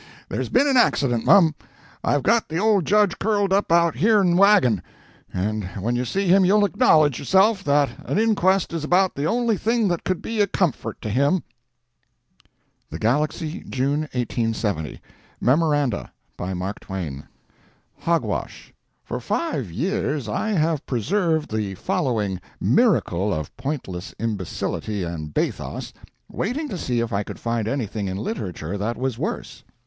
There's 0.29 0.49
been 0.49 0.65
an 0.67 0.77
accident, 0.77 1.25
mum. 1.27 1.53
I've 2.03 2.23
got 2.23 2.49
the 2.49 2.57
old 2.57 2.85
Judge 2.85 3.19
curled 3.19 3.53
up 3.53 3.71
out 3.71 3.95
here 3.97 4.19
n 4.21 4.31
the 4.31 4.35
wagon—and 4.41 5.63
when 5.79 5.95
you 5.95 6.05
see 6.05 6.25
him 6.25 6.43
you'll 6.43 6.65
acknowledge, 6.65 7.19
yourself, 7.19 7.63
that 7.65 7.91
an 8.05 8.17
inquest 8.17 8.73
is 8.73 8.83
about 8.83 9.13
the 9.13 9.25
only 9.27 9.57
thing 9.57 9.89
that 9.89 10.03
could 10.03 10.19
be 10.23 10.41
a 10.41 10.47
comfort 10.47 10.99
to 11.03 11.09
him!" 11.11 11.43
THE 12.89 12.97
GALAXY, 12.97 13.65
JUNE 13.69 13.99
1870 14.13 14.99
MEMORANDA. 15.39 16.11
BY 16.35 16.53
MARK 16.55 16.79
TWAIN. 16.79 17.25
"HOGWASH" 17.99 18.73
For 19.03 19.19
five 19.19 19.69
years 19.69 20.27
I 20.27 20.49
have 20.49 20.83
preserved 20.87 21.51
the 21.53 21.75
following 21.75 22.41
miracle 22.59 23.31
of 23.31 23.55
pointless 23.55 24.15
imbecility 24.17 25.03
and 25.03 25.31
bathos, 25.31 25.93
waiting 26.27 26.67
to 26.69 26.77
see 26.79 27.01
if 27.01 27.13
I 27.13 27.21
could 27.21 27.37
find 27.39 27.67
anything 27.67 28.07
in 28.07 28.17
literature 28.17 28.79
that 28.79 28.97
was 28.97 29.19
worse. 29.19 29.63